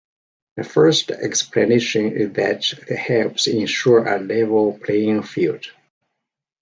[0.57, 5.67] The first explanation is that it helps ensure a level playing field.